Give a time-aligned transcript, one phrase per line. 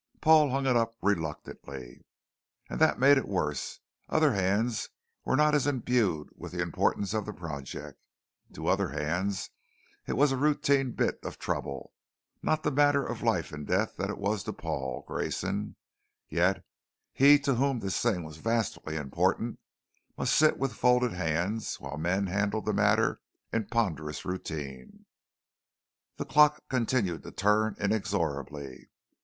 [0.19, 2.05] Paul hung it up reluctantly.
[2.71, 3.81] And that made it worse.
[4.09, 4.89] Other hands
[5.25, 7.99] were not as imbued with the importance of the project.
[8.55, 9.51] To other hands
[10.07, 11.93] it was a routine bit of trouble,
[12.41, 15.75] not the matter of life and death that it was to Paul Grayson;
[16.27, 16.65] yet
[17.13, 19.59] he to whom this thing was vastly important
[20.17, 23.21] must sit with folded hands while men handled the matter
[23.53, 25.05] in ponderous routine.
[26.17, 28.89] The clock continued to turn inexorably.